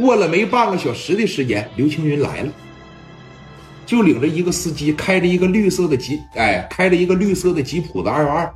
[0.00, 2.50] 过了没半个小时的时间，刘青云来了，
[3.84, 8.50] 就领着一个司机，开着一个绿色的吉，哎，开着一个绿色的吉普的二幺二，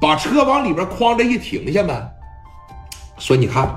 [0.00, 2.02] 把车往里边哐着一停下嘛，
[3.18, 3.72] 说你看，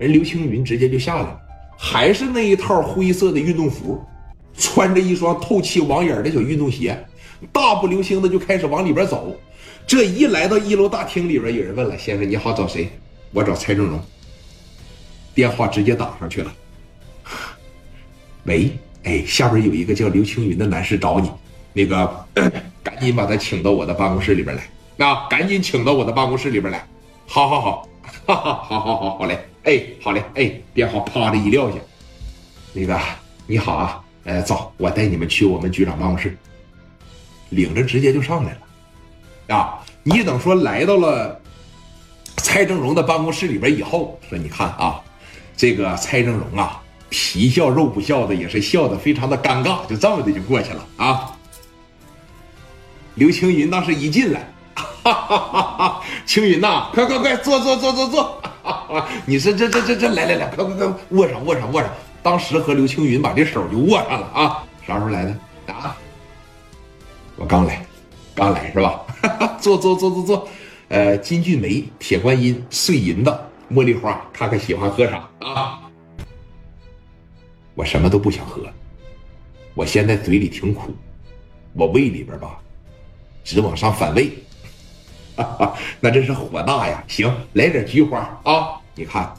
[0.00, 1.40] 人刘青云直接就下来了，
[1.78, 4.04] 还是那一套灰色的运动服，
[4.58, 6.98] 穿着一双透气网眼的小运动鞋，
[7.52, 9.32] 大步流星的就开始往里边走。
[9.86, 12.90] 这一来到一楼大厅里边，有人问了：“先生你好，找谁？”
[13.32, 14.00] 我找蔡正荣。
[15.36, 16.50] 电话直接打上去了。
[18.44, 18.70] 喂，
[19.04, 21.30] 哎，下边有一个叫刘青云的男士找你，
[21.74, 22.26] 那个
[22.82, 26.88] 赶紧把他请到我的办公室里边来，啊，赶紧请到我的办公室里边来。
[27.26, 27.88] 好好好，
[28.24, 31.76] 哈哈， 好好好，好嘞，哎，好嘞，哎，电话啪的一撂下。
[32.72, 32.98] 那个
[33.46, 36.34] 你好啊，呃，走，我带你们去我们局长办公室。
[37.50, 39.54] 领着直接就上来了。
[39.54, 39.78] 啊！
[40.02, 41.40] 你等说来到了
[42.36, 45.02] 蔡正荣的办公室里边以后，说你看啊，
[45.56, 51.32] 这个蔡正荣啊，皮笑肉不笑的，也是笑的非常的尴尬，就这么的就过去了啊。
[53.14, 58.42] 刘青云当时一进来，哈哈哈哈青云呐，快快快，坐坐坐坐坐，
[59.24, 61.90] 你是这这这这，来来来，快快快，握上握上握上。
[62.22, 64.62] 当时和刘青云把这手就握上了啊。
[64.86, 65.30] 啥时候来的
[65.72, 65.96] 啊？
[67.36, 67.86] 我刚来，
[68.34, 69.00] 刚来是吧？
[69.58, 70.48] 坐坐坐坐坐，
[70.88, 73.34] 呃，金骏眉、铁观音、碎银子、
[73.70, 75.82] 茉莉花，看看喜欢喝啥啊？
[77.74, 78.62] 我什么都不想喝，
[79.74, 80.94] 我现在嘴里挺苦，
[81.74, 82.58] 我胃里边吧，
[83.44, 84.32] 直往上反胃，
[86.00, 87.04] 那真是火大呀！
[87.06, 88.80] 行，来点菊花啊！
[88.94, 89.34] 你看，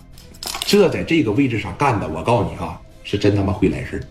[0.62, 4.06] 这在这个位置上干的，我告诉你啊，是真他妈会来事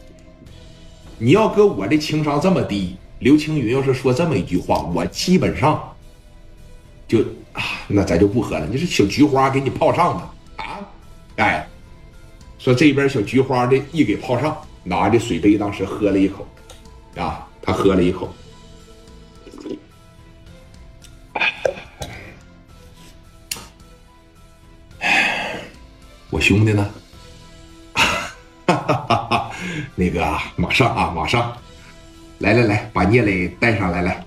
[1.18, 2.96] 你要搁我这情商这么低。
[3.20, 5.96] 刘青云要是说这么一句话，我基本上
[7.08, 7.20] 就
[7.54, 8.66] 啊，那咱就不喝了。
[8.66, 10.80] 你是小菊花给你泡上的啊？
[11.36, 11.68] 哎，
[12.58, 16.46] 说这边小菊花的一给泡上，拿着水杯当时喝了一口，
[17.16, 18.34] 啊，他喝了一口，
[26.30, 26.90] 我兄弟呢？
[27.94, 29.50] 哈哈哈
[29.94, 30.26] 那个
[30.56, 31.56] 马上啊，马上。
[32.38, 34.22] 来来来，把聂磊带上来，来。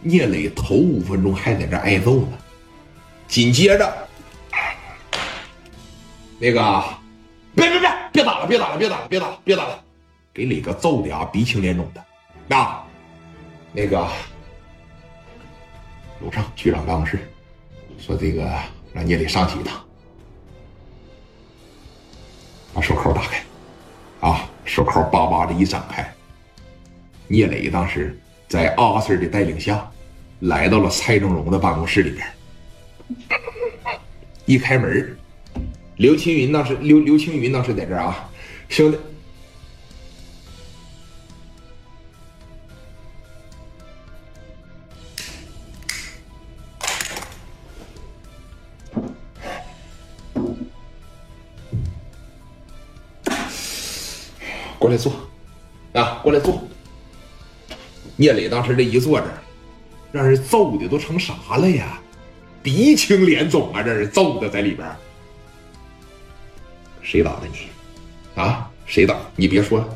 [0.00, 2.38] 聂磊头五分钟还在这挨揍呢，
[3.26, 4.08] 紧接着，
[6.38, 6.84] 那个，
[7.54, 9.84] 别别别，别打了，别打了，别打了，别打了，别打了，
[10.32, 12.04] 给磊哥揍的啊，鼻青脸肿的。
[12.46, 12.80] 那，
[13.72, 14.06] 那个，
[16.20, 17.18] 楼上局长办公室，
[17.98, 18.48] 说这个
[18.92, 19.84] 让聂磊上去一趟。
[22.72, 23.42] 把手铐打开，
[24.20, 26.08] 啊，手铐叭叭的一展开。
[27.26, 28.16] 聂磊当时
[28.48, 29.88] 在阿 Sir 的带领下，
[30.40, 32.26] 来到了蔡正荣的办公室里边。
[34.46, 35.16] 一开门，
[35.96, 38.30] 刘青云当时刘刘青云当时在这儿啊，
[38.70, 38.98] 兄弟。
[54.78, 55.12] 过来坐，
[55.92, 56.66] 啊，过来坐。
[58.20, 59.26] 聂磊当时这一坐这，
[60.10, 62.00] 让人揍的都成啥了呀？
[62.60, 63.80] 鼻青脸肿啊！
[63.80, 64.84] 让人揍的在里边。
[67.00, 67.68] 谁打的你？
[68.42, 68.68] 啊？
[68.86, 69.16] 谁打？
[69.36, 69.88] 你别说，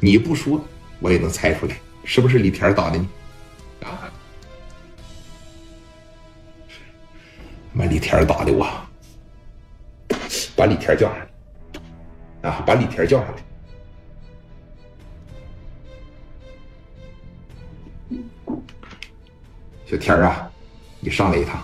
[0.00, 0.60] 你不说
[0.98, 3.06] 我也能猜出来，是不是李田打的你？
[3.86, 4.10] 啊？
[7.72, 8.66] 妈李田打的我，
[10.56, 11.16] 把李田叫上
[12.42, 13.42] 来，啊，把李田叫上来。
[19.94, 20.50] 小天儿啊，
[20.98, 21.62] 你上来一趟。